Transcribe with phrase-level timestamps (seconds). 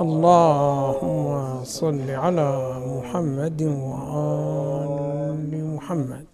[0.00, 2.50] اللهم صل على
[2.86, 6.26] محمد وآل محمد.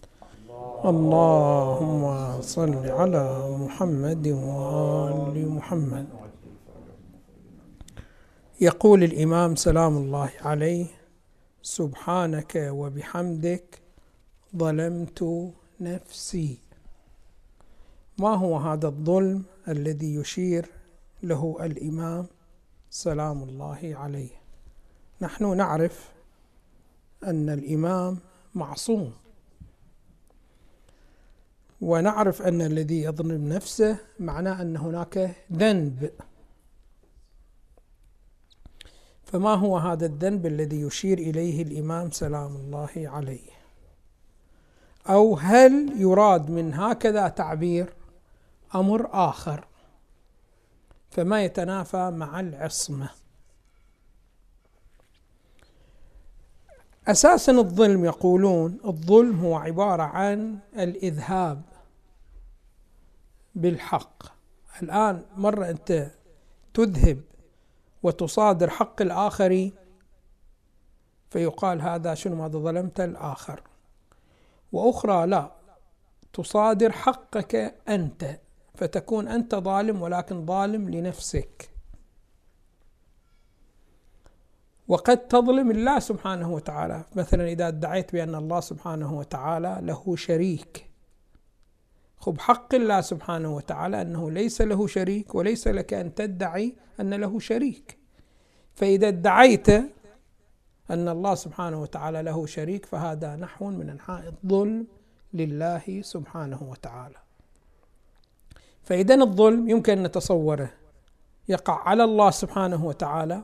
[0.84, 2.02] اللهم
[2.40, 3.26] صل على
[3.58, 6.06] محمد وآل محمد.
[8.60, 10.86] يقول الإمام سلام الله عليه
[11.62, 13.82] سبحانك وبحمدك
[14.56, 15.20] ظلمت
[15.80, 16.58] نفسي.
[18.18, 20.70] ما هو هذا الظلم الذي يشير
[21.22, 22.35] له الإمام؟
[22.90, 24.30] سلام الله عليه.
[25.20, 26.12] نحن نعرف
[27.24, 28.18] أن الإمام
[28.54, 29.12] معصوم.
[31.80, 36.10] ونعرف أن الذي يظلم نفسه معناه أن هناك ذنب.
[39.24, 43.50] فما هو هذا الذنب الذي يشير إليه الإمام سلام الله عليه؟
[45.08, 47.92] أو هل يراد من هكذا تعبير
[48.74, 49.66] أمر آخر؟
[51.16, 53.10] فما يتنافى مع العصمة.
[57.08, 61.62] أساسا الظلم يقولون الظلم هو عبارة عن الإذهاب
[63.54, 64.22] بالحق.
[64.82, 66.10] الآن مرة أنت
[66.74, 67.20] تذهب
[68.02, 69.70] وتصادر حق الآخر
[71.30, 73.62] فيقال هذا شنو ماذا ظلمت الآخر.
[74.72, 75.52] وأخرى لا
[76.32, 78.40] تصادر حقك أنت.
[78.76, 81.70] فتكون أنت ظالم ولكن ظالم لنفسك.
[84.88, 87.04] وقد تظلم الله سبحانه وتعالى.
[87.16, 90.86] مثلا إذا ادعيت بأن الله سبحانه وتعالى له شريك.
[92.18, 97.38] خب حق الله سبحانه وتعالى أنه ليس له شريك وليس لك أن تدعي أن له
[97.38, 97.98] شريك.
[98.74, 99.68] فإذا ادعيت
[100.90, 104.86] أن الله سبحانه وتعالى له شريك فهذا نحو من أنحاء الظلم
[105.34, 107.25] لله سبحانه وتعالى.
[108.86, 110.70] فإذا الظلم يمكن أن نتصوره.
[111.48, 113.42] يقع على الله سبحانه وتعالى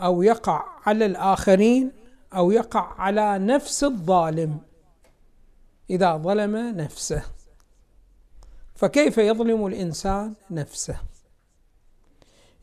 [0.00, 1.92] أو يقع على الآخرين
[2.34, 4.58] أو يقع على نفس الظالم
[5.90, 7.22] إذا ظلم نفسه.
[8.74, 10.96] فكيف يظلم الإنسان نفسه؟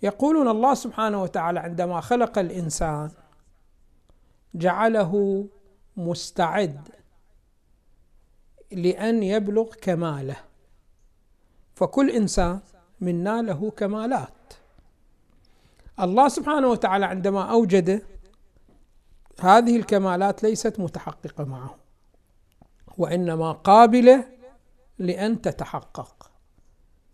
[0.04, 3.12] يقولون الله سبحانه وتعالى عندما خلق الإنسان
[4.56, 5.46] جعله
[5.98, 6.90] مستعد
[8.76, 10.38] لأن يبلغ كماله.
[11.76, 12.60] فكل إنسان
[13.02, 14.54] منا له كمالات.
[16.00, 18.02] الله سبحانه وتعالى عندما أوجده
[19.40, 21.76] هذه الكمالات ليست متحققة معه
[22.98, 24.28] وإنما قابلة
[25.00, 26.32] لأن تتحقق.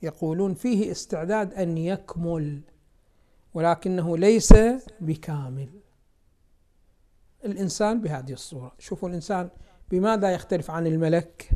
[0.01, 2.61] يقولون فيه استعداد أن يكمل
[3.53, 4.53] ولكنه ليس
[5.01, 5.69] بكامل.
[7.45, 9.49] الإنسان بهذه الصورة شوفوا الإنسان
[9.91, 11.49] بماذا يختلف عن الملك؟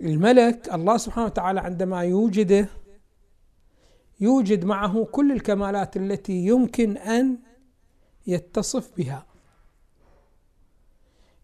[0.00, 2.68] الملك الله سبحانه وتعالى عندما يوجده
[4.20, 7.38] يوجد معه كل الكمالات التي يمكن أن
[8.26, 9.26] يتصف بها.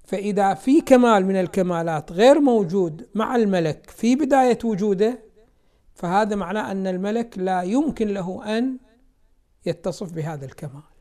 [0.05, 5.19] فإذا في كمال من الكمالات غير موجود مع الملك في بداية وجوده
[5.95, 8.79] فهذا معناه أن الملك لا يمكن له أن
[9.67, 10.96] يتصف بهذا الكمال.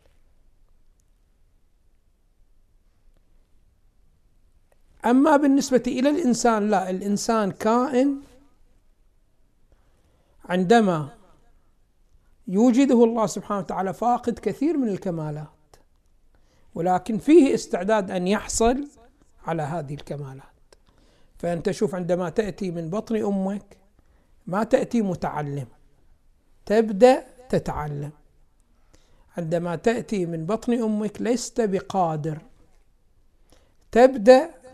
[5.05, 8.21] أما بالنسبة إلى الإنسان لا الإنسان كائن
[10.45, 11.09] عندما
[12.47, 15.47] يوجده الله سبحانه وتعالى فاقد كثير من الكمالات
[16.75, 18.87] ولكن فيه استعداد أن يحصل
[19.47, 20.45] على هذه الكمالات.
[21.37, 23.77] فأنت شوف عندما تأتي من بطن أمك
[24.47, 25.67] ما تأتي متعلم
[26.65, 28.11] تبدأ تتعلم.
[29.37, 32.41] عندما تأتي من بطن أمك لست بقادر
[33.91, 34.64] تبدأ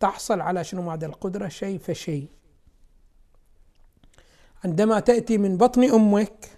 [0.00, 2.28] تحصل على شنو؟ هذا القدرة شيء فشيء.
[4.64, 6.50] عندما تأتي من بطن أمك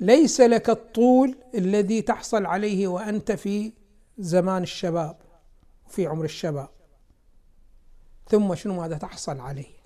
[0.00, 3.72] ليس لك الطول الذي تحصل عليه وأنت في
[4.18, 5.16] زمان الشباب
[5.88, 6.68] في عمر الشباب.
[8.28, 9.82] ثم شنو؟ ماذا تحصل عليه؟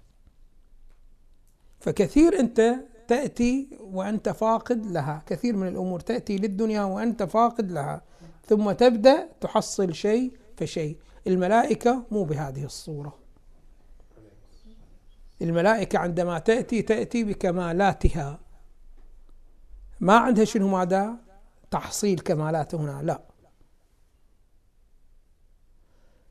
[1.81, 2.75] فكثير أنت
[3.09, 5.23] تأتي وأنت فاقد لها.
[5.27, 8.03] كثير من الأمور تأتي للدنيا وأنت فاقد لها.
[8.47, 10.97] ثم تبدأ تحصل شيء فشيء.
[11.27, 13.19] الملائكة مو بهذه الصورة.
[15.43, 18.39] الملائكة عندما تأتي تأتي بكمالاتها.
[20.01, 21.17] ما عندها شنو ماذا؟
[21.71, 23.21] تحصيل كمالات هنا لا.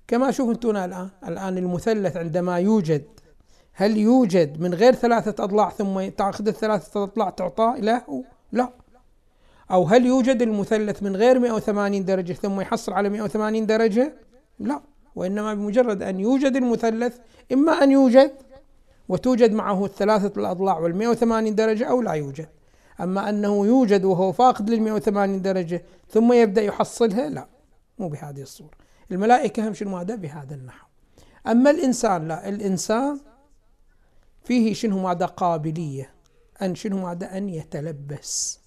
[0.08, 3.06] كما شوف أنتم الآن الآن المثلث عندما يوجد
[3.74, 8.70] هل يوجد من غير ثلاثة أضلاع ثم تأخذ الثلاثة أضلاع تعطى له؟ لا.
[9.72, 14.25] أو هل يوجد المثلث من غير 180 درجة ثم يحصل على 180 درجة؟
[14.60, 14.82] لا
[15.16, 17.18] وإنما بمجرد أن يوجد المثلث
[17.54, 18.32] إما أن يوجد
[19.10, 22.50] وتوجد معه الثلاثة الأضلاع والمئة وثمانين درجة أو لا يوجد.
[23.02, 27.48] أما أنه يوجد وهو فاقد للمئة وثمانين درجة ثم يبدأ يحصلها لا
[28.00, 28.72] مو بهذه الصورة.
[29.12, 30.88] الملائكة هم شنو هذا؟ بهذا النحو.
[31.48, 33.20] أما الإنسان لا الإنسان
[34.44, 36.10] فيه شنو ماذا قابلية
[36.62, 38.60] أن شنو ماذا أن يتلبس.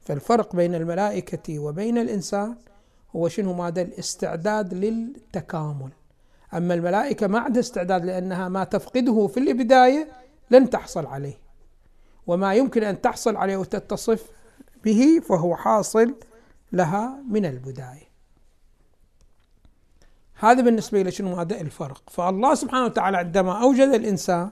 [0.00, 2.56] فالفرق بين الملائكة وبين الإنسان
[3.16, 5.90] هو شنو؟ ماذا الاستعداد للتكامل.
[6.54, 10.08] أما الملائكة ما عندها استعداد لأنها ما تفقده في البداية
[10.50, 11.38] لن تحصل عليه.
[12.26, 14.30] وما يمكن أن تحصل عليه وتتصف
[14.84, 16.14] به فهو حاصل
[16.72, 18.06] لها من البداية.
[20.38, 22.02] هذا بالنسبة إلى شنو؟ هذا الفرق.
[22.10, 24.50] فالله سبحانه وتعالى عندما أوجد الإنسان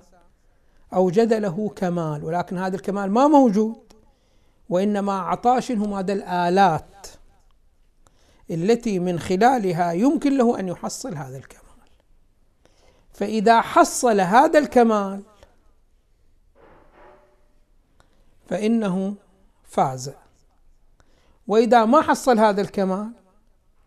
[0.95, 3.93] أوجد له كمال ولكن هذا الكمال ما موجود
[4.69, 7.07] وإنما أعطاه شنو؟ هذا الآلات.
[8.51, 11.65] التي من خلالها يمكن له أن يحصل هذا الكمال.
[13.13, 15.23] فإذا حصل هذا الكمال
[18.49, 19.15] فإنه
[19.65, 20.13] فاز.
[21.47, 23.13] وإذا ما حصل هذا الكمال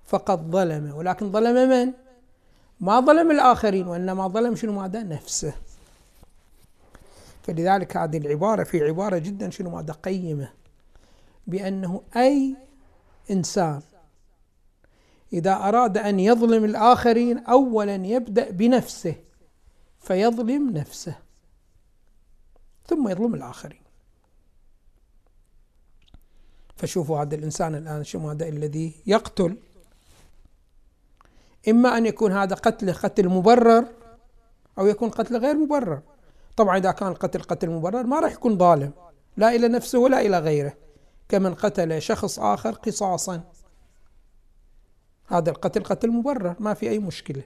[0.06, 0.96] فقد ظلم.
[0.96, 1.94] ولكن ظلم من؟
[2.80, 5.54] ما ظلم الآخرين وإنما ظلم شنو ماذا؟ نفسه.
[7.44, 10.50] فلذلك هذه العبارة في عبارة جدا شنو ماذا؟ قيمة.
[11.48, 12.56] بأنه أي
[13.32, 13.82] إنسان
[15.34, 19.16] إذا أراد أن يظلم الآخرين أولا يبدأ بنفسه
[20.00, 21.16] فيظلم نفسه
[22.86, 23.82] ثم يظلم الآخرين.
[26.76, 29.58] فشوفوا هذا الإنسان الآن شو هذا الذي يقتل.
[31.70, 33.86] إما أن يكون هذا قتل قتل مبرر
[34.80, 36.02] أو يكون قتل غير مبرر.
[36.58, 38.92] طبعا إذا كان القتل قتل مبرر ما راح يكون ظالم
[39.38, 40.74] لا إلى نفسه ولا إلى غيره.
[41.30, 43.44] كمن قتل شخص آخر قصاصا.
[45.28, 47.44] هذا القتل قتل مبرر ما في أي مشكلة.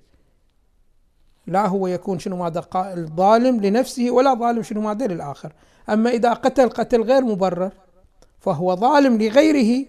[1.47, 5.53] لا هو يكون شنو ماذا ظالم لنفسه ولا ظالم شنو ماذا للآخر.
[5.89, 7.71] أما إذا قتل قتل غير مبرر
[8.39, 9.85] فهو ظالم لغيره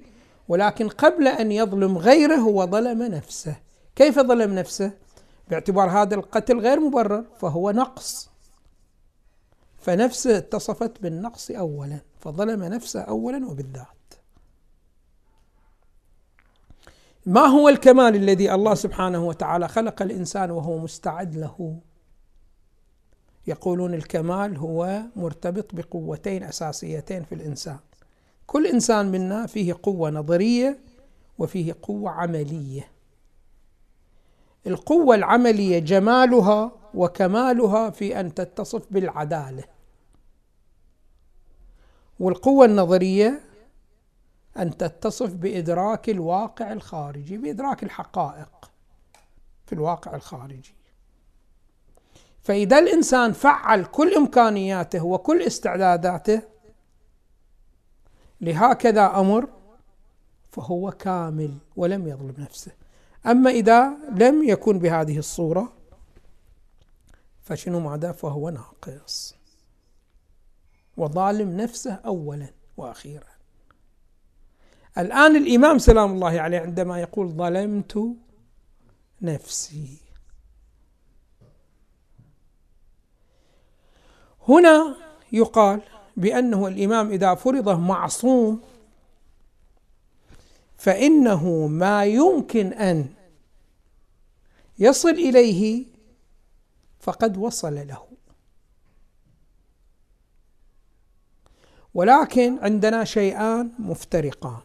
[0.48, 3.56] ولكن قبل أن يظلم غيره هو ظلم نفسه.
[3.96, 4.92] كيف ظلم نفسه؟
[5.48, 8.30] باعتبار هذا القتل غير مبرر فهو نقص.
[9.78, 14.01] فنفسه اتصفت بالنقص أولا فظلم نفسه أولا وبالذات.
[17.26, 21.78] ما هو الكمال الذي الله سبحانه وتعالى خلق الإنسان وهو مستعد له؟
[23.46, 27.78] يقولون الكمال هو مرتبط بقوتين أساسيتين في الإنسان.
[28.46, 30.78] كل إنسان منا فيه قوة نظرية
[31.38, 32.88] وفيه قوة عملية.
[34.66, 39.64] القوة العملية جمالها وكمالها في أن تتصف بالعدالة.
[42.20, 43.40] والقوة النظرية
[44.56, 48.70] أن تتصف بإدراك الواقع الخارجي بإدراك الحقائق
[49.66, 50.74] في الواقع الخارجي.
[52.42, 56.42] فإذا الإنسان فعل كل إمكانياته وكل استعداداته
[58.40, 59.48] لهكذا أمر
[60.50, 62.72] فهو كامل ولم يظلم نفسه.
[63.26, 65.72] أما إذا لم يكن بهذه الصورة
[67.42, 69.34] فشنو ماذا؟ فهو ناقص.
[70.96, 73.31] وظالم نفسه أولا وأخيرا.
[74.98, 78.16] الآن الإمام سلام الله عليه عندما يقول ظلمت
[79.22, 79.96] نفسي.
[84.48, 84.96] هنا
[85.32, 85.80] يقال
[86.16, 88.60] بأنه الإمام إذا فرض معصوم
[90.76, 93.08] فإنه ما يمكن أن
[94.78, 95.84] يصل إليه
[97.00, 98.06] فقد وصل له.
[101.94, 104.60] ولكن عندنا شيئان مفترقان.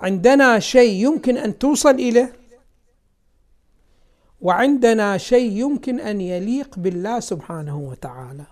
[0.00, 2.40] عندنا شيء يمكن أن توصل إليه؟
[4.40, 8.46] وعندنا شيء يمكن أن يليق بالله سبحانه وتعالى.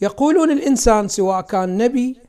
[0.00, 2.20] يقولون الإنسان سواء كان نبي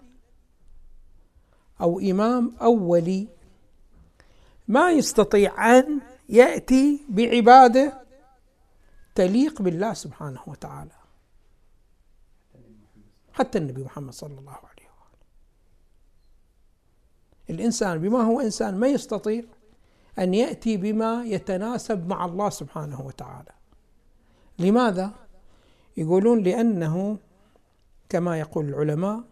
[1.82, 3.28] أو إمام أو ولي
[4.68, 6.00] ما يستطيع أن
[6.30, 8.01] يأتي بعبادة
[9.16, 10.92] تليق بالله سبحانه وتعالى.
[13.34, 14.80] حتى النبي محمد صلى الله عليه وسلم.
[17.51, 19.43] الإنسان بما هو إنسان ما يستطيع
[20.20, 23.51] أن يأتي بما يتناسب مع الله سبحانه وتعالى.
[24.60, 25.12] لماذا؟
[25.98, 27.17] يقولون لأنه
[28.10, 29.24] كما يقول العلماء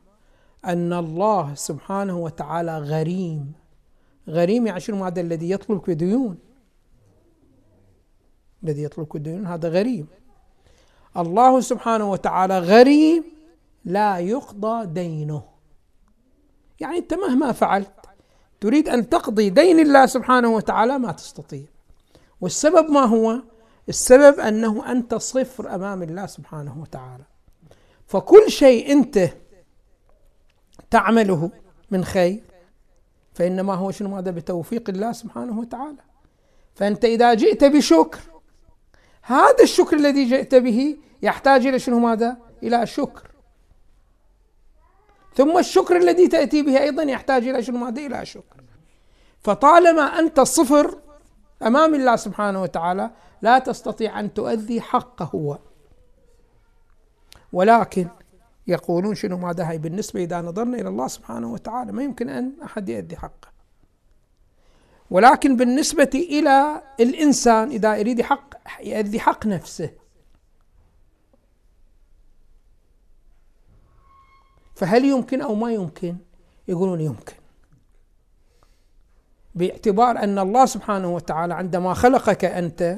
[0.65, 3.53] أن الله سبحانه وتعالى غريم.
[4.27, 6.38] غريم يعني شنو؟ هذا الذي يطلبك بديون
[8.63, 10.07] الذي يطلبك بديون هذا غريم.
[11.17, 13.23] الله سبحانه وتعالى غريم
[13.85, 15.43] لا يقضى دينه.
[16.79, 17.91] يعني أنت مهما فعلت
[18.61, 21.65] تريد أن تقضي دين الله سبحانه وتعالى ما تستطيع.
[22.41, 23.41] والسبب ما هو؟
[23.89, 27.23] السبب أنه أنت صفر أمام الله سبحانه وتعالى.
[28.07, 29.29] فكل شيء أنت
[30.89, 31.51] تعمله
[31.91, 32.43] من خير
[33.33, 36.01] فإنما هو شنو؟ هذا بتوفيق الله سبحانه وتعالى.
[36.75, 38.19] فأنت إذا جئت بشكر
[39.21, 43.28] هذا الشكر الذي جئت به يحتاج إلى شنو؟ ماذا؟ إلى شكر.
[45.36, 48.63] ثم الشكر الذي تأتي به أيضا يحتاج إلى شنو ماذا؟ إلى شكر.
[49.41, 50.98] فطالما أنت صفر
[51.63, 55.57] أمام الله سبحانه وتعالى لا تستطيع أن تؤدي حقه هو.
[57.53, 58.07] ولكن
[58.67, 62.89] يقولون شنو ماذا هي بالنسبة إذا نظرنا إلى الله سبحانه وتعالى ما يمكن أن أحد
[62.89, 63.50] يؤدي حقه.
[65.12, 69.89] ولكن بالنسبة إلى الإنسان إذا يريد حق يؤدي حق نفسه.
[74.79, 76.15] فهل يمكن أو ما يمكن؟
[76.67, 77.33] يقولون يمكن.
[79.55, 82.98] باعتبار أن الله سبحانه وتعالى عندما خلقك أنت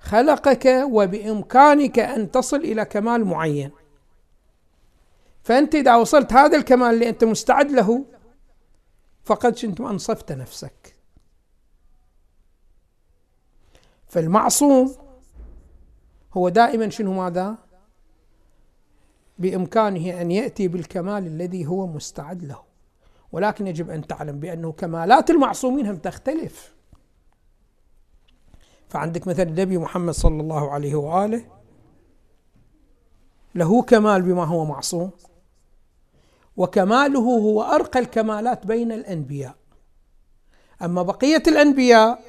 [0.00, 3.70] خلقك وبإمكانك أن تصل إلى كمال معين.
[5.42, 8.04] فأنت إذا وصلت هذا الكمال اللي أنت مستعد له
[9.24, 10.96] فقد كنت أنصفت نفسك.
[14.08, 14.94] فالمعصوم
[16.32, 17.65] هو دائما شنو ماذا؟
[19.38, 22.62] بإمكانه أن يأتي بالكمال الذي هو مستعد له.
[23.32, 26.74] ولكن يجب أن تعلم بأنه كمالات المعصومين هم تختلف.
[28.88, 31.44] فعندك مثلا النبي محمد صلى الله عليه وآله
[33.54, 35.10] له كمال بما هو معصوم
[36.56, 39.54] وكماله هو أرقى الكمالات بين الأنبياء.
[40.82, 42.20] أما بقية الأنبياء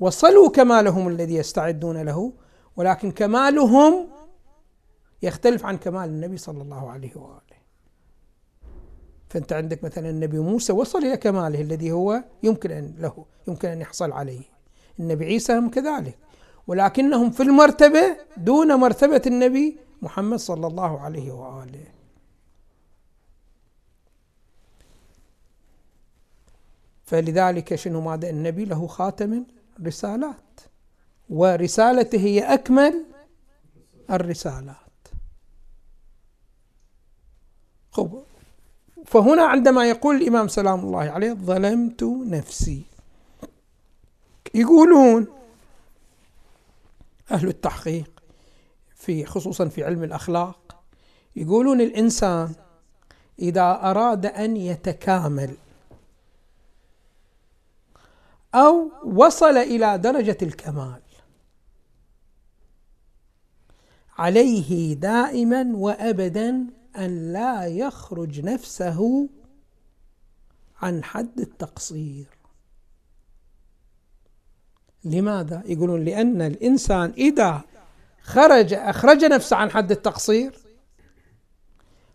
[0.00, 2.32] وصلوا كمالهم الذي يستعدون له
[2.76, 4.08] ولكن كمالهم
[5.24, 7.58] يختلف عن كمال النبي صلى الله عليه وآله.
[9.28, 13.80] فأنت عندك مثلا النبي موسى وصل إلى كماله الذي هو يمكن أن له يمكن أن
[13.80, 14.42] يحصل عليه.
[15.00, 16.18] النبي عيسى هم كذلك.
[16.66, 21.86] ولكنهم في المرتبة دون مرتبة النبي محمد صلى الله عليه وآله.
[27.04, 29.44] فلذلك شنو ماذا؟ النبي له خاتم
[29.80, 30.60] الرسالات.
[31.30, 33.04] ورسالته هي أكمل
[34.10, 34.83] الرسالات.
[37.94, 38.22] خب.
[39.06, 42.82] فهنا عندما يقول الإمام سلام الله عليه ظلمت نفسي.
[44.54, 45.26] يقولون
[47.30, 48.10] أهل التحقيق
[48.94, 50.76] في خصوصا في علم الأخلاق
[51.36, 52.52] يقولون الإنسان
[53.38, 55.56] إذا أراد أن يتكامل
[58.54, 61.00] أو وصل إلى درجة الكمال
[64.18, 69.28] عليه دائما وأبدا أن لا يخرج نفسه
[70.82, 72.26] عن حد التقصير
[75.04, 77.62] لماذا؟ يقولون لأن الإنسان إذا
[78.22, 80.58] خرج أخرج نفسه عن حد التقصير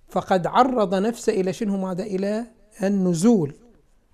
[0.09, 2.47] فقد عرض نفسه إلى شنو ماذا؟ إلى
[2.83, 3.53] النزول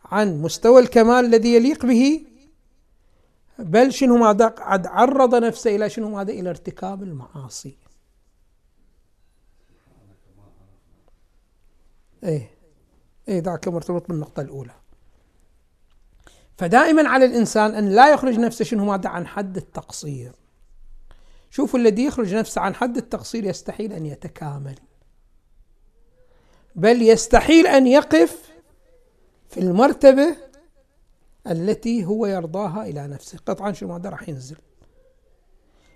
[0.06, 2.26] عن مستوى الكمال الذي يليق به
[3.60, 7.85] بل شنو ماذا؟ قد عرض نفسه إلى شنو ماذا؟ إلى ارتكاب المعاصي
[12.26, 12.52] إيه.
[13.28, 14.74] إيه ذاك مرتبط بالنقطة الأولى.
[16.58, 20.32] فدائما على الإنسان أن لا يخرج نفسه شنو ماذا عن حد التقصير.
[21.50, 24.76] شوفوا الذي يخرج نفسه عن حد التقصير يستحيل أن يتكامل.
[26.76, 28.52] بل يستحيل أن يقف
[29.50, 30.36] في المرتبة
[31.48, 33.38] التي هو يرضاها إلى نفسه.
[33.46, 34.58] قطعا شنو؟ ماذا راح ينزل.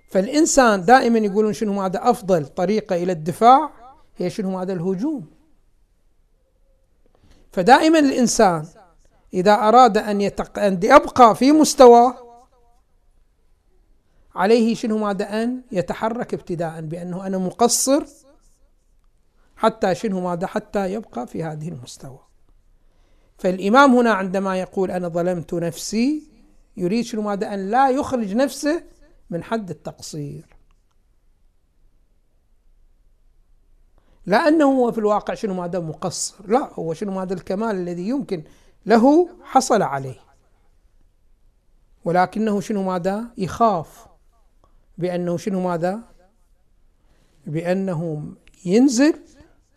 [0.09, 3.71] فالإنسان دائما يقولون شنو؟ ماذا أفضل طريقة إلى الدفاع
[4.17, 5.38] هي شنو؟ ماذا الهجوم.
[7.51, 8.65] فدائما الإنسان
[9.33, 10.59] إذا أراد أن يتق...
[10.59, 12.29] أن يبقى في مستواه
[14.35, 18.05] عليه شنو ماذا أن يتحرك ابتداء بأنه أنا مقصر
[19.55, 22.19] حتى شنو ماذا حتى يبقى في هذه المستوى.
[23.37, 26.29] فالإمام هنا عندما يقول أنا ظلمت نفسي
[26.77, 28.83] يريد شنو ماذا أن لا يخرج نفسه
[29.29, 30.58] من حد التقصير.
[34.29, 36.35] لا أنه هو في الواقع شنو ماذا مقصر.
[36.47, 38.43] لا هو شنو ماذا الكمال الذي يمكن
[38.85, 40.19] له حصل عليه.
[42.05, 44.07] ولكنه شنو ماذا يخاف
[44.97, 45.99] بأنه شنو ماذا
[47.45, 48.23] بأنه
[48.65, 49.13] ينزل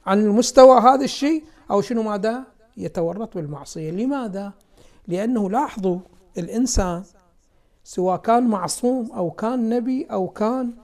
[0.06, 2.44] عن المستوى هذا الشيء أو شنو ماذا
[2.76, 3.90] يتورط بالمعصية.
[3.90, 4.52] لماذا؟
[5.08, 5.98] لأنه لاحظوا
[6.38, 7.02] الإنسان
[7.84, 10.74] سواء كان معصوم أو كان نبي أو كان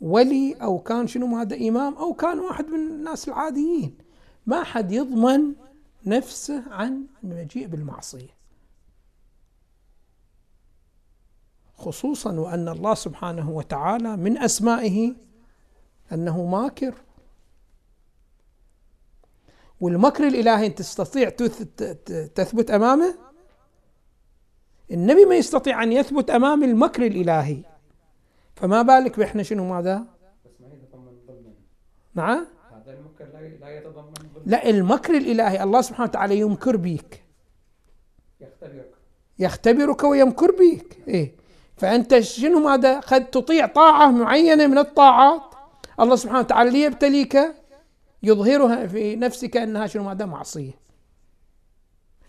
[0.00, 3.98] ولي أو كان شنو هذا إمام أو كان واحد من الناس العاديين.
[4.46, 5.54] ما حد يضمن
[6.06, 8.38] نفسه عن المجيء بالمعصية.
[11.76, 15.14] خصوصا وأن الله سبحانه وتعالى من أسمائه
[16.12, 16.94] أنه ماكر.
[19.80, 21.28] والمكر الإلهي أنت تستطيع
[22.34, 23.14] تثبت أمامه؟
[24.90, 27.62] النبي ما يستطيع أن يثبت أمام المكر الإلهي.
[28.60, 30.06] فما بالك بإحنا شنو ماذا؟
[30.44, 31.52] بس ما يتضمن ظلما
[32.14, 33.24] نعم هذا المكر
[33.60, 37.24] لا يتضمن ظلما لا المكر الإلهي الله سبحانه وتعالى يمكر بك
[38.40, 38.94] يختبرك.
[39.38, 41.34] يختبرك ويمكر بك إيه.
[41.76, 45.42] فأنت شنو ماذا؟ قد تطيع طاعة معينة من الطاعات
[46.00, 47.38] الله سبحانه وتعالى ليبتليك
[48.22, 50.78] يظهرها في نفسك أنها شنو ماذا؟ معصية.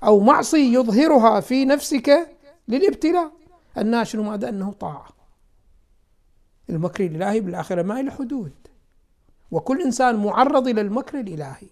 [0.03, 2.29] أو معصية يظهرها في نفسك
[2.67, 3.31] للابتلاء
[3.77, 5.18] أنها شنو ماذا؟ أنه طاعة.
[6.69, 8.51] المكر الإلهي بالآخرة ما له حدود.
[9.51, 11.67] وكل إنسان معرض إلى المكر الإلهي.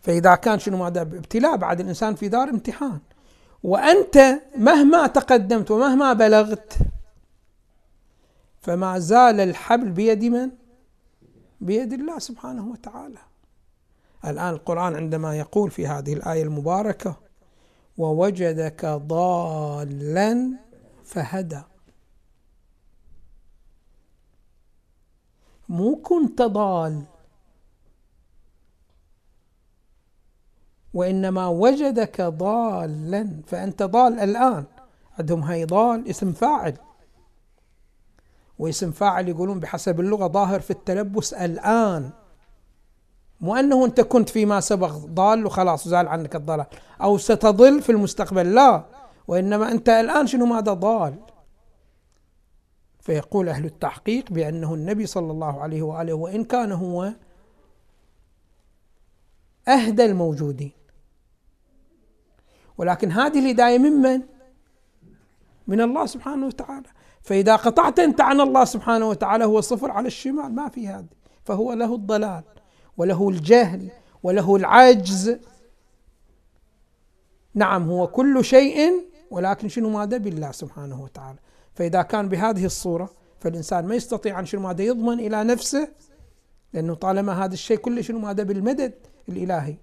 [0.00, 2.98] فإذا كان شنو ماذا؟ ابتلاء بعد الإنسان في دار امتحان.
[3.62, 6.78] وأنت مهما تقدمت ومهما بلغت
[8.60, 10.50] فما زال الحبل بيد من؟
[11.60, 13.18] بيد الله سبحانه وتعالى.
[14.24, 17.16] الآن القرآن عندما يقول في هذه الآية المباركة
[17.98, 20.56] ووجدك ضالا
[21.04, 21.62] فهدى.
[25.68, 27.02] مو كنت ضال.
[30.94, 34.64] وإنما وجدك ضالا فأنت ضال الآن.
[35.18, 36.74] عندهم هاي ضال اسم فاعل.
[38.58, 42.10] واسم فاعل يقولون بحسب اللغة ظاهر في التلبس الآن.
[43.40, 46.66] مو أنه أنت كنت فيما سبق ضال وخلاص زال عنك الضلال.
[47.02, 48.84] أو ستضل في المستقبل لا.
[49.28, 51.14] وإنما أنت الآن شنو ماذا ضال؟
[53.08, 57.12] فيقول أهل التحقيق بأنه النبي صلى الله عليه وآله وإن كان هو
[59.68, 60.72] أهدى الموجودين.
[62.78, 64.22] ولكن هذه الهداية ممن؟
[65.66, 66.88] من؟ الله سبحانه وتعالى.
[67.22, 71.06] فإذا قطعت أنت عن الله سبحانه وتعالى هو صفر على الشمال ما في هذا
[71.44, 72.42] فهو له الضلال
[72.96, 73.90] وله الجهل
[74.22, 75.38] وله العجز.
[77.54, 78.92] نعم هو كل شيء
[79.30, 81.38] ولكن شنو ماذا بالله سبحانه وتعالى؟
[81.78, 83.10] فإذا كان بهذه الصورة
[83.40, 85.88] فالإنسان ما يستطيع أن شنو ماذا يضمن إلى نفسه
[86.72, 88.94] لأنه طالما هذا الشيء كله شنو ماذا بالمدد
[89.28, 89.76] الإلهي.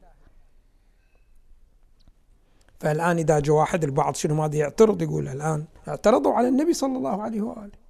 [2.80, 7.22] فالآن إذا جاء واحد البعض شنو ماذا يعترض يقول الآن اعترضوا على النبي صلى الله
[7.22, 7.86] عليه وآله.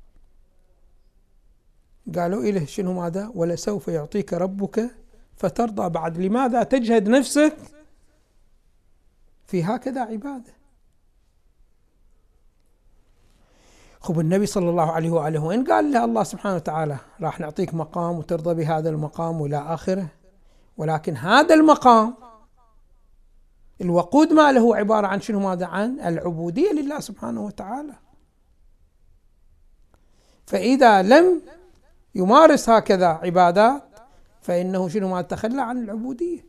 [2.16, 4.92] قالوا إله شنو ماذا؟ ولسوف يعطيك ربك
[5.38, 6.18] فترضى بعد.
[6.18, 7.58] لماذا تجهد نفسك
[9.48, 10.54] في هكذا عبادة؟
[14.06, 18.18] خب النبي صلى الله عليه وآله وإن قال له الله سبحانه وتعالى راح نعطيك مقام
[18.18, 20.08] وترضى بهذا المقام وإلى آخره.
[20.78, 22.14] ولكن هذا المقام
[23.82, 27.94] الوقود ما له عبارة عن شنو؟ ماذا؟ عن العبودية لله سبحانه وتعالى.
[30.46, 31.42] فإذا لم
[32.16, 33.84] يمارس هكذا عبادات
[34.42, 36.46] فإنه شنو؟ ما تخلى عن العبودية.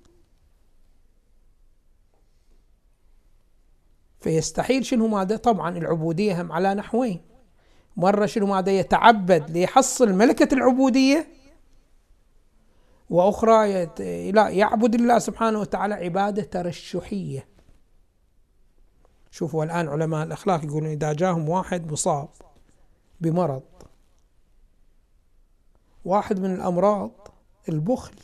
[4.21, 7.36] فيستحيل شنو؟ ماذا؟ طبعا العبودية هم على نحوين.
[7.97, 11.29] مرة شنو ماذا يتعبد ليحصل ملكة العبودية.
[13.11, 13.87] وأخرى
[14.33, 17.49] لا يعبد الله سبحانه وتعالى عبادة ترشحية.
[19.31, 22.29] شوفوا الآن علماء الأخلاق يقولون إذا جاهم واحد مصاب
[23.21, 23.63] بمرض
[26.05, 27.29] واحد من الأمراض
[27.69, 28.15] البخل.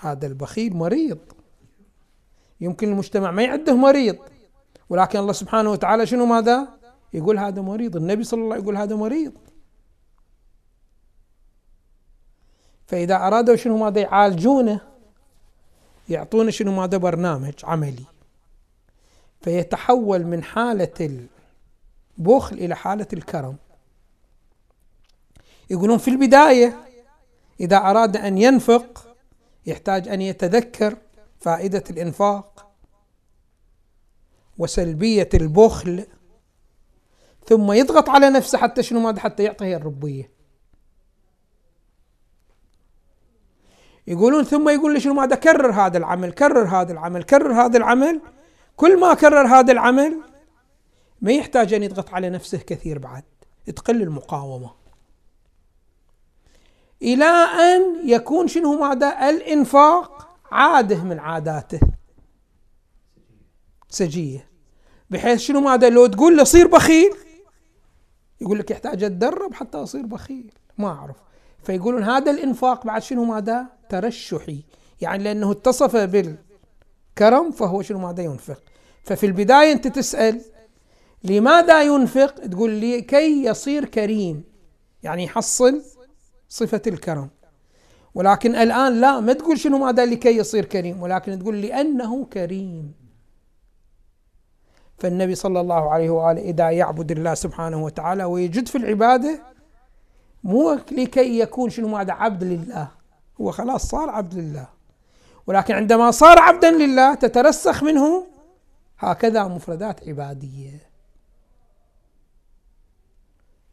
[0.00, 1.18] هذا البخيل مريض.
[2.60, 4.16] يمكن المجتمع ما يعده مريض
[4.88, 6.83] ولكن الله سبحانه وتعالى شنو ماذا؟
[7.14, 9.32] يقول هذا مريض النبي صلى الله عليه وسلم يقول هذا مريض.
[12.86, 14.80] فإذا أرادوا شنو ماذا يعالجونه
[16.08, 18.04] يعطونه شنو ماذا؟ برنامج عملي.
[19.40, 21.26] فيتحول من حالة
[22.18, 23.56] البخل إلى حالة الكرم.
[25.70, 26.78] يقولون في البداية
[27.60, 29.16] إذا أراد أن ينفق
[29.66, 30.96] يحتاج أن يتذكر
[31.40, 32.70] فائدة الإنفاق
[34.58, 36.06] وسلبية البخل
[37.46, 40.30] ثم يضغط على نفسه حتى شنو ماذا؟ حتى يعطيه الربوية.
[44.06, 48.20] يقولون ثم يقول لي شنو ماذا؟ كرر هذا العمل كرر هذا العمل كرر هذا العمل.
[48.76, 50.20] كل ما كرر هذا العمل
[51.22, 53.22] ما يحتاج أن يضغط على نفسه كثير بعد
[53.76, 54.70] تقل المقاومة.
[57.02, 61.80] إلى أن يكون شنو ماذا؟ الإنفاق عادة من عاداته.
[63.88, 64.48] سجية.
[65.10, 67.14] بحيث شنو ماذا؟ لو تقول له صير بخيل
[68.40, 70.52] يقول لك يحتاج أتدرب حتى أصير بخيل.
[70.78, 71.16] ما أعرف.
[71.62, 74.64] فيقولون هذا الإنفاق بعد شنو ماذا؟ ترشحي.
[75.00, 78.62] يعني لأنه اتصف بالكرم فهو شنو ماذا ينفق.
[79.04, 80.40] ففي البداية أنت تسأل
[81.24, 84.44] لماذا ينفق؟ تقول لي كي يصير كريم.
[85.02, 85.82] يعني يحصل
[86.48, 87.28] صفة الكرم.
[88.14, 91.02] ولكن الآن لا ما تقول شنو ماذا لكي يصير كريم.
[91.02, 93.03] ولكن تقول لأنه كريم.
[94.98, 99.42] فالنبي صلى الله عليه وآله إذا يعبد الله سبحانه وتعالى ويجد في العبادة
[100.44, 102.88] مو لكي يكون شنو ماذا عبد لله.
[103.40, 104.68] هو خلاص صار عبد لله.
[105.46, 108.26] ولكن عندما صار عبدا لله تترسخ منه
[108.98, 110.88] هكذا مفردات عبادية.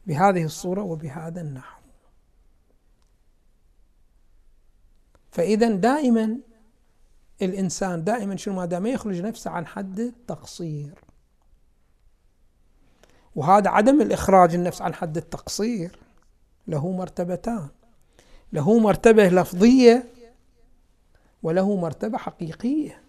[0.07, 1.81] بهذه الصورة وبهذا النحو.
[5.31, 6.37] فإذا دائما
[7.41, 11.10] الإنسان دائما شنو ما دام يخرج نفسه عن حد التقصير.
[13.35, 15.99] وهذا عدم الإخراج النفس عن حد التقصير.
[16.67, 17.67] له مرتبتان.
[18.53, 20.03] له مرتبة لفظية
[21.43, 23.01] وله مرتبة حقيقية.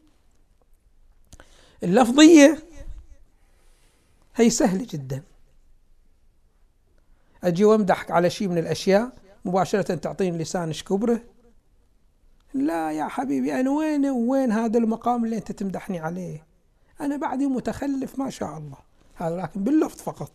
[1.83, 2.59] اللفظية
[4.37, 5.23] هي سهلة جدا.
[7.45, 9.13] أجي وامدحك على شيء من الأشياء
[9.45, 11.21] مباشرة تعطيني لسان إيش كبره.
[12.55, 16.47] لا يا حبيبي أنا وين وين هذا المقام اللي أنت تمدحني عليه؟
[17.01, 18.92] أنا بعدي متخلف ما شاء الله.
[19.23, 20.33] هذا لكن باللفظ فقط.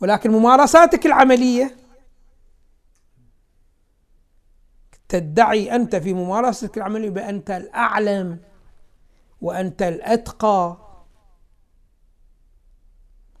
[0.00, 1.76] ولكن ممارساتك العملية
[5.08, 8.38] تدعي أنت في ممارستك العملية بأنت الأعلم
[9.40, 10.76] وأنت الأتقى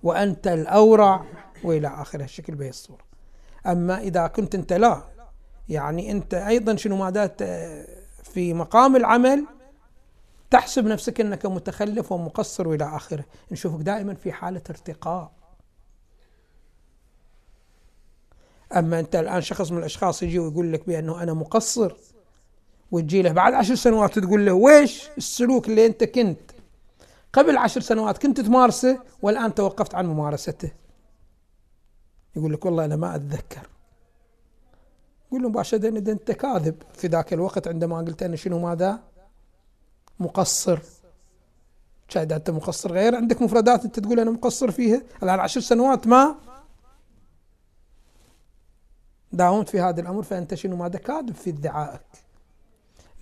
[0.02, 1.24] وأنت الأورع
[1.64, 3.04] وإلى آخر الشكل بهي الصورة
[3.66, 5.02] أما إذا كنت أنت لا
[5.68, 7.42] يعني أنت أيضا شنو مادات
[8.22, 9.46] في مقام العمل
[10.52, 13.24] تحسب نفسك إنك متخلف ومقصر والى آخره.
[13.52, 15.32] نشوفك دائما في حالة ارتقاء.
[18.76, 21.92] أما أنت الآن شخص من الأشخاص يجي ويقول لك بأنه أنا مقصر
[22.90, 26.50] وتجي له بعد عشر سنوات تقول له ويش السلوك اللي أنت كنت؟
[27.32, 30.70] قبل عشر سنوات كنت تمارسه والآن توقفت عن ممارسته.
[32.36, 33.68] يقول لك والله أنا ما أتذكر.
[35.30, 39.11] قول له مباشرة إذا أنت كاذب في ذاك الوقت عندما قلت أنا شنو ماذا؟
[40.22, 40.78] مقصر.
[42.08, 46.34] شاهد أنت مقصر غير؟ عندك مفردات أنت تقول أنا مقصر فيها؟ الآن عشر سنوات ما
[49.32, 52.00] داومت في هذا الأمر فأنت شنو ماذا كاذب في ادعائك؟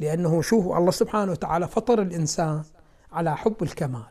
[0.00, 2.62] لأنه شوف الله سبحانه وتعالى فطر الإنسان
[3.12, 4.10] على حب الكمال.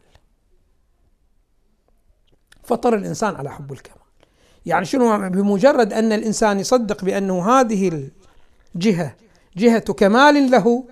[2.63, 3.99] فطر الإنسان على حب الكمال.
[4.65, 8.10] يعني شنو؟ بمجرد أن الإنسان يصدق بأنه هذه
[8.75, 9.15] الجهة
[9.58, 10.84] جهة كمال له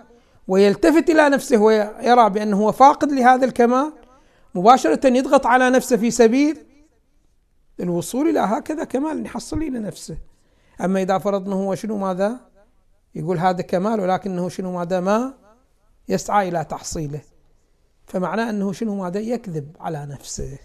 [0.48, 3.94] ويلتفت إلى نفسه ويرى بأنه هو فاقد لهذا الكمال
[4.56, 6.58] مباشرة يضغط على نفسه في سبيل
[7.80, 10.18] الوصول إلى هكذا كمال يحصل لنفسه
[10.82, 12.40] أما إذا فرضنا هو شنو ماذا؟
[13.16, 15.34] يقول هذا كمال ولكنه شنو ماذا؟ ما
[16.10, 17.22] يسعى إلى تحصيله.
[18.06, 20.58] فمعناه أنه شنو ماذا؟ يكذب على نفسه.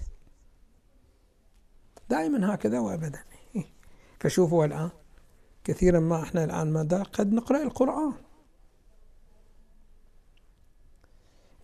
[2.10, 3.20] دائما هكذا وأبدا.
[4.20, 4.90] فشوفوا الآن
[5.64, 8.12] كثيرا ما إحنا الآن ماذا؟ قد نقرأ القرآن.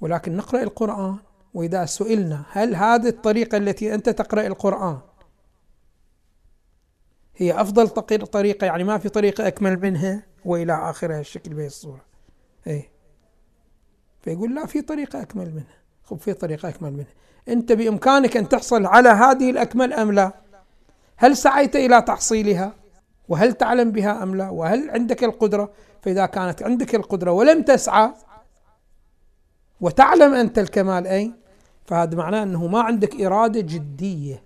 [0.01, 1.17] ولكن نقرأ القرآن
[1.55, 4.99] وإذا سئلنا هل هذه الطريقة التي أنت تقرأ القرآن
[7.39, 12.01] هي أفضل طريقة؟ يعني ما في طريقة أكمل منها؟ وإلى آخرها الشكل بهي الصورة.
[12.67, 12.91] إيه.
[14.21, 15.79] فيقول لا في طريقة أكمل منها.
[16.05, 17.15] خب في طريقة أكمل منها.
[17.49, 20.33] أنت بإمكانك أن تحصل على هذه الأكمل أم لا؟
[21.17, 22.75] هل سعيت إلى تحصيلها؟
[23.29, 28.13] وهل تعلم بها أم لا؟ وهل عندك القدرة؟ فإذا كانت عندك القدرة ولم تسعى
[29.81, 31.35] وتعلم أنت الكمال أين؟
[31.87, 34.43] فهذا معناه أنه ما عندك إرادة جدية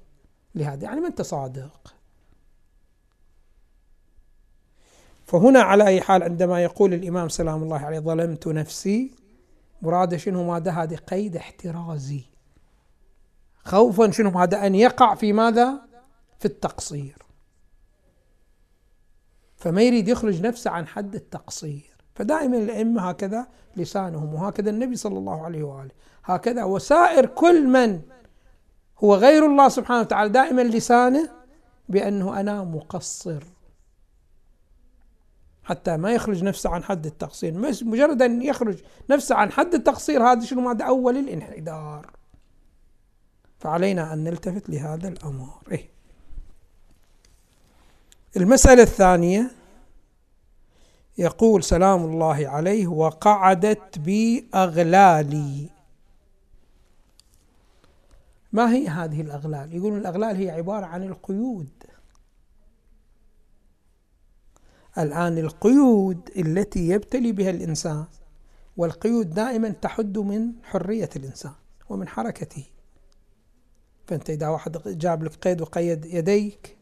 [0.55, 0.85] لهذا.
[0.85, 1.95] يعني ما أنت صادق؟
[5.27, 9.15] فهنا على أي حال عندما يقول الإمام سلام الله عليه ظلمت نفسي.
[9.83, 12.25] مراده شنو؟ ماذا؟ هذه قيد احترازي.
[13.65, 15.81] خوفا شنو؟ ماذا أن يقع في ماذا؟
[16.39, 17.17] في التقصير.
[19.57, 21.92] فما يريد يخرج نفسه عن حد التقصير.
[22.23, 25.91] فدائما الأئمة هكذا لسانهم وهكذا النبي صلى الله عليه وآله.
[26.25, 28.01] هكذا وسائر كل من
[28.99, 31.29] هو غير الله سبحانه وتعالى دائما لسانه
[31.89, 33.45] بأنه أنا مقصر.
[35.65, 37.59] حتى ما يخرج نفسه عن حد التقصير.
[37.85, 42.11] مجرد أن يخرج نفسه عن حد التقصير هذا شنو؟ ماذا أول الانحدار.
[43.59, 45.49] فعلينا أن نلتفت لهذا الأمر.
[45.71, 45.89] إيه؟
[48.37, 49.51] المسألة الثانية
[51.19, 55.71] يقول سلام الله عليه وقعدت بي أغلالي
[58.53, 61.69] ما هي هذه الأغلال؟ يقول الأغلال هي عبارة عن القيود.
[64.99, 68.05] الآن القيود التي يبتلي بها الإنسان
[68.77, 71.53] والقيود دائما تحد من حرية الإنسان
[71.89, 72.65] ومن حركته.
[74.07, 76.77] فأنت إذا واحد جاب لك قيد وقيد يديك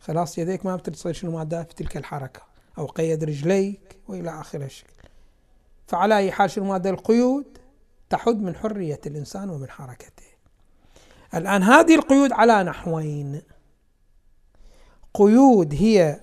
[0.00, 2.51] خلاص يديك ما بتصير شنو مادة؟ في تلك الحركة.
[2.78, 5.08] أو قيد رجليك وإلى آخر الشكل.
[5.86, 7.58] فعلى أي حال شنو مادة القيود؟
[8.10, 10.22] تحد من حرية الإنسان ومن حركته.
[11.34, 13.42] الآن هذه القيود على نحوين.
[15.14, 16.20] قيود هي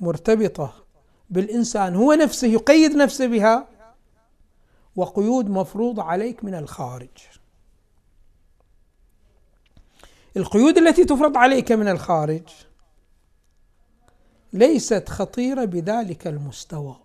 [0.00, 0.84] مرتبطة
[1.30, 3.68] بالإنسان هو نفسه يقيد نفسه بها
[4.96, 7.08] وقيود مفروضة عليك من الخارج.
[10.36, 12.48] القيود التي تفرض عليك من الخارج
[14.52, 16.96] ليست خطيرة بذلك المستوى.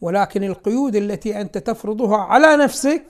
[0.00, 3.06] ولكن القيود التي أنت تفرضها على نفسك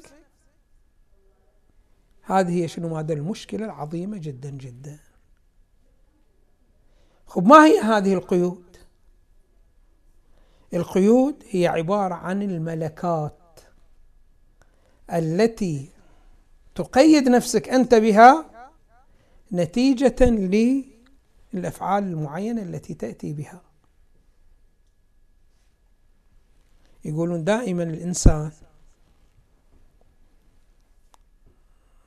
[2.23, 4.99] هذه هي شنو؟ ماذا المشكلة العظيمة جدا جدا.
[7.27, 8.77] خب ما هي هذه القيود؟
[10.75, 13.61] القيود هي عبارة عن الملكات
[15.13, 15.91] التي
[16.75, 18.51] تقيد نفسك أنت بها
[19.53, 20.17] نتيجة
[21.53, 23.63] للأفعال المعينة التي تأتي بها.
[27.05, 28.53] يقولون دائما الإنسان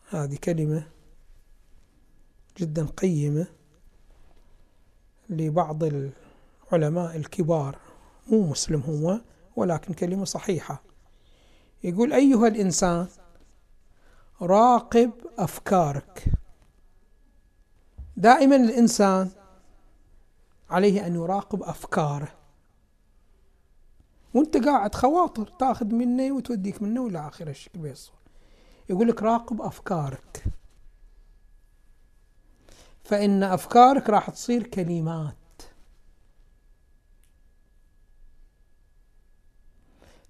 [0.09, 0.87] هذه كلمة
[2.57, 3.47] جدا قيمة
[5.29, 7.77] لبعض العلماء الكبار.
[8.27, 9.21] مو مسلم هو
[9.55, 10.81] ولكن كلمة صحيحة.
[11.83, 13.07] يقول أيها الإنسان
[14.41, 16.25] راقب أفكارك.
[18.19, 19.29] دائما الإنسان
[20.69, 22.35] عليه أن يراقب أفكاره.
[24.33, 28.11] وأنت قاعد خواطر تأخذ منه وتوديك منه إلى آخر الشيء بيصل
[28.89, 30.43] يقول لك راقب أفكارك.
[33.03, 35.35] فإن أفكارك راح تصير كلمات.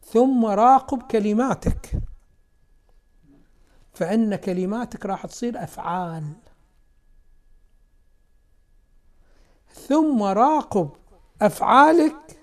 [0.04, 2.02] ثم راقب كلماتك.
[3.94, 6.34] فإن كلماتك راح تصير أفعال.
[9.88, 10.90] ثم راقب
[11.42, 12.40] أفعالك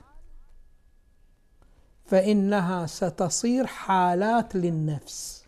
[2.04, 5.44] فإنها ستصير حالات للنفس.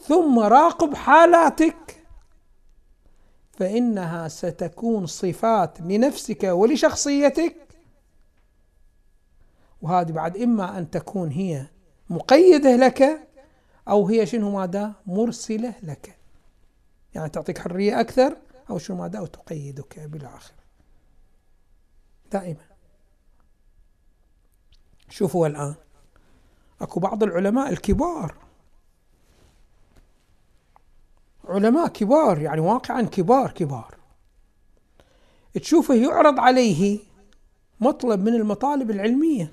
[0.00, 2.04] ثم راقب حالاتك
[3.52, 7.56] فإنها ستكون صفات لنفسك ولشخصيتك.
[9.82, 11.66] وهذه بعد إما أن تكون هي
[12.10, 13.28] مقيدة لك
[13.88, 16.18] أو هي شنو ماذا؟ مرسلة لك.
[17.14, 18.36] يعني تعطيك حرية أكثر
[18.90, 20.54] ماذا أو تقيدك بالآخر.
[22.32, 22.66] دائما.
[25.08, 25.74] شوفوا الآن
[26.80, 28.36] أكو بعض العلماء الكبار
[31.44, 33.96] علماء كبار يعني واقعا كبار كبار.
[35.54, 37.00] تشوفه يعرض عليه
[37.80, 39.52] مطلب من المطالب العلمية.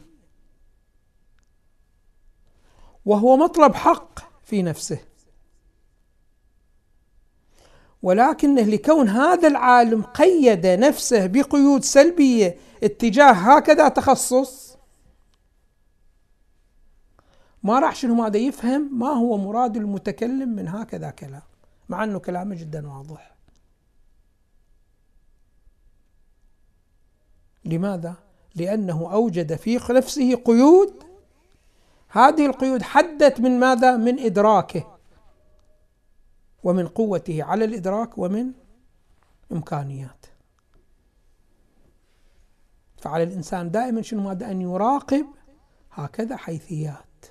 [3.05, 4.99] وهو مطلب حق في نفسه.
[8.03, 14.77] ولكنه لكون هذا العالم قيد نفسه بقيود سلبية اتجاه هكذا تخصص
[17.63, 21.41] ما راح شنو ماذا يفهم ما هو مراد المتكلم من هكذا كلام
[21.89, 23.35] مع أنه كلامه جدا واضح
[27.65, 28.15] لماذا؟
[28.55, 31.03] لأنه أوجد في نفسه قيود
[32.09, 34.92] هذه القيود حدت من ماذا؟ من إدراكه
[36.63, 38.51] ومن قوته على الإدراك ومن
[39.51, 40.29] إمكانياته
[42.97, 45.25] فعلى الإنسان دائما شنو ماذا؟ أن يراقب
[45.91, 47.25] هكذا حيثيات.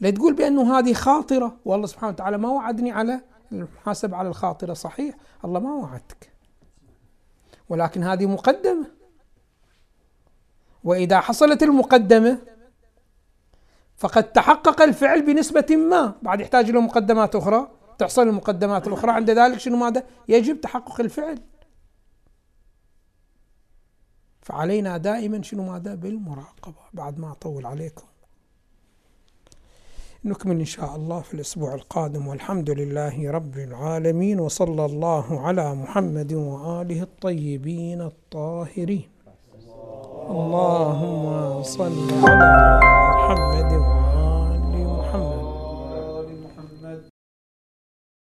[0.00, 1.56] لا تقول بأنه هذه خاطرة.
[1.64, 3.20] والله سبحانه وتعالى ما وعدني على
[3.52, 4.74] المحاسبة على الخاطرة.
[4.74, 5.14] صحيح.
[5.44, 6.32] الله ما وعدك.
[7.68, 8.86] ولكن هذه مقدمة.
[10.84, 12.38] وإذا حصلت المقدمة
[13.96, 16.14] فقد تحقق الفعل بنسبة ما.
[16.22, 17.68] بعد يحتاج إلى مقدمات أخرى.
[17.98, 19.12] تحصل المقدمات الأخرى.
[19.12, 21.38] عند ذلك شنو ماذا؟ يجب تحقق الفعل.
[24.42, 26.74] فعلينا دائما شنو ماذا؟ بالمراقبة.
[26.92, 28.04] بعد ما أطول عليكم.
[30.24, 32.26] نكمل إن شاء الله في الأسبوع القادم.
[32.26, 34.40] والحمد لله رب العالمين.
[34.40, 39.15] وصلى الله على محمد وآله الطيبين الطاهرين.
[40.30, 41.94] اللهم صل
[42.26, 43.95] على محمد وعلى